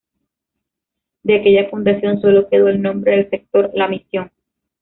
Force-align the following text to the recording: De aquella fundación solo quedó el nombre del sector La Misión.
De 1.21 1.35
aquella 1.35 1.69
fundación 1.69 2.19
solo 2.21 2.49
quedó 2.49 2.69
el 2.69 2.81
nombre 2.81 3.11
del 3.11 3.29
sector 3.29 3.69
La 3.75 3.87
Misión. 3.87 4.31